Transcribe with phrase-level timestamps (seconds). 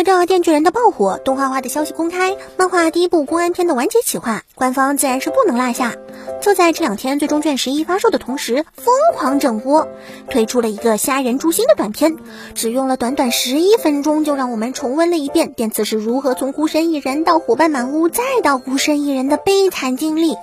[0.00, 5.94] 随着《电锯人》的爆火，动画化的消息公开，漫画第一部公安篇的完结企划，官方自然是不能落下。
[6.40, 9.88] 就在这两天，最终卷十一发售的同时，疯狂整活，
[10.30, 12.16] 推出了一个虾仁诛心的短片，
[12.54, 20.34] 只用了短短十一分钟，就让我们重温了一遍电次是如何从孤身一人到伙伴满屋，再到孤身一人的悲惨经历。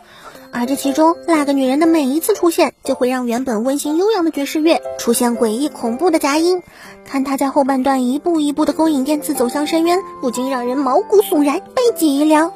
[0.51, 6.63] 而这其中，那个女人的每一次出现，就会让原本温馨悠扬的爵士乐出现诡异恐怖的杂音。
[7.05, 12.51] 看她在后半段一步一步的勾引电次走向深渊，不禁让人毛骨悚然，背脊一凉。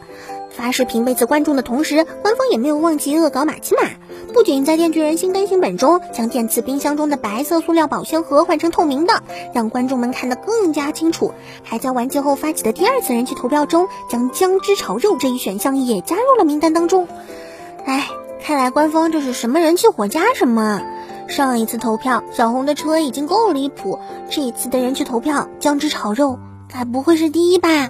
[0.50, 3.84] 发视频被刺观众的同时，官方也没有忘记恶搞马奇马，
[4.34, 11.34] 不仅在电锯人新更新本中将电刺冰箱中的白色塑料保鲜盒换成透明的，让观众们看得更加清楚，
[11.64, 17.08] 还在完结后发起的第二次人气投票中，将姜汁炒肉这一选项也加入了名单当中。
[17.86, 18.08] 哎，
[18.44, 20.82] 看来官方这是什么人气火加什么。
[21.28, 27.70] 上一次投票小红的车已经够离谱，这一次的人气投票姜汁炒肉该不会是第一吧？《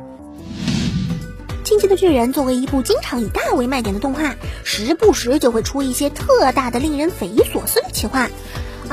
[1.63, 8.27] 进击的巨人》作为一部经常以大为卖点的动画，时不时就会出一些特大的、令人匪夷所思的企划。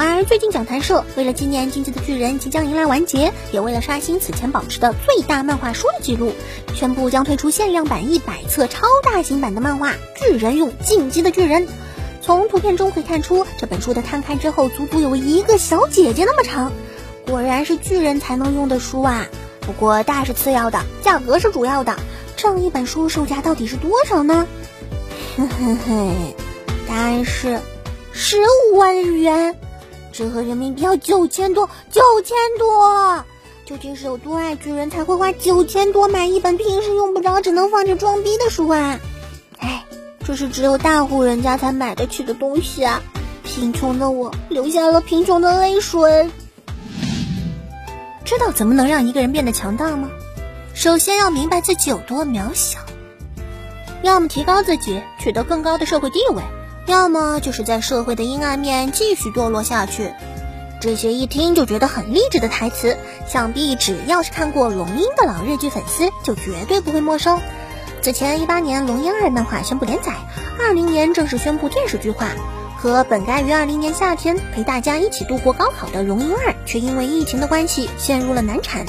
[0.01, 6.33] 而最近讲谈社为了纪念《进击的巨人》即将迎来完结，也为了刷新此前保持的最大漫画书的记录，
[6.73, 11.67] 宣布将推出限量版一百册超大型版的漫画《巨人用进击的巨人》。
[12.23, 16.71] 从图片中可以看出，这本书的摊开之后，足足有一个小姐姐那么长。
[17.27, 19.27] 果然是巨人才能用的书啊！
[19.63, 21.97] 不过大是次要的，价格是主要的。
[22.37, 24.47] 这样一本书售价到底是多少呢？
[25.37, 26.15] 哼哼哼，
[26.87, 27.59] 答案是
[28.13, 28.37] 十
[28.73, 29.59] 五万日元。
[30.19, 33.25] 折合人民币要九千多，九千多！
[33.65, 38.99] 究竟是有多爱巨人才会花九千多买一本平时用不着、只能放着装逼的书啊？
[39.59, 39.85] 哎，
[40.27, 43.01] 这是只有大户人家才买得起的东西啊！
[43.45, 46.29] 贫穷的我流下了贫穷的泪水。
[48.25, 50.11] 知道怎么能让一个人变得强大吗？
[50.75, 52.81] 首先要明白自己有多渺小，
[54.03, 56.43] 要么提高自己，取得更高的社会地位。
[56.89, 60.15] 要么就是在社会的阴暗面继续堕落下去，
[60.81, 67.41] 这些一听就觉得很励志的台词，想必只要是看过《龙樱》的老日剧粉丝就绝对不会陌生。
[68.01, 70.15] 此前一八年《龙樱二》漫画宣布连载，
[70.59, 72.29] 二零年正式宣布电视剧化，
[72.81, 78.87] 可本该于二零年夏天陪大家一起度过高考的《龙樱二》，却因为疫情的关系陷入了难产，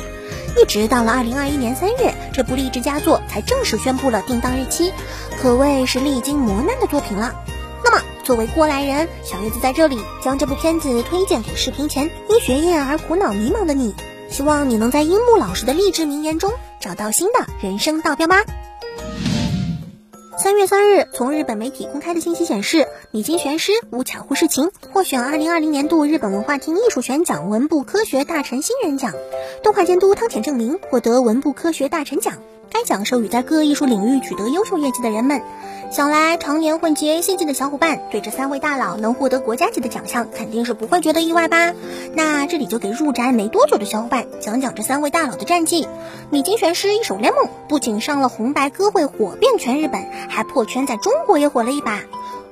[0.56, 4.94] 一直到了二零二一年三月，这部励志佳作才正式宣布了定档日期，
[5.42, 7.36] 可谓是历经磨难的作品了。
[7.92, 13.96] 那么，作为过来人，小叶子在这里将这部片子推荐给视频前因学业而苦恼迷茫的你，
[14.30, 18.44] 希望你能在樱木老师的励志名言中找到新的人生道标吧。
[20.38, 29.16] 三月三日，从日本媒体公开的信息显示，米津玄师无巧忽事情获选二零二零年度日本文化厅艺术选奖文部科学大臣新人奖，
[29.64, 32.36] 动画监督汤浅正明获得文部科学大臣奖。
[32.70, 35.42] 该奖授予在各艺术领域取得优秀业绩的人们。
[35.92, 41.74] 想来常年混迹 A C G 的小伙伴，对这三位大佬能获得国家级的奖项，肯定是不会觉得意外吧？
[42.14, 45.88] 那这里就给入宅没多久的小伙伴讲讲这三位大佬的战绩。
[46.30, 52.02] 米津玄师一手联盟，不仅上了红白歌会火遍全日本，还破圈在中国也火了一把。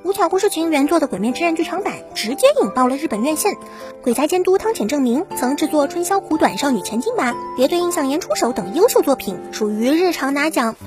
[0.07, 3.53] 无巧忽视情原作的《鬼灭之刃》剧场版直接引爆了日本院线。
[4.01, 10.77] 鬼才监督汤浅证明曾制作《春宵苦短少女前进吧》《别对印象岩出手》等优秀作品，属于日常拿奖。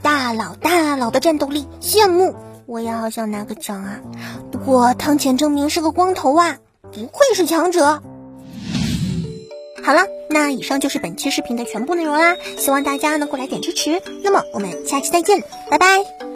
[0.00, 2.34] 大佬大佬的战斗力，羡慕！
[2.64, 4.00] 我也好想拿个奖啊。
[4.50, 6.56] 不过汤浅证明是个光头啊，
[6.90, 8.02] 不愧是强者。
[9.82, 14.00] 好了，那以上就是本期视频的全部内容啦，希望大家能够来点支持。
[14.22, 16.29] 那么我们下期再见，拜拜。